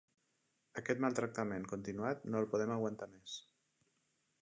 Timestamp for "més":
3.15-3.41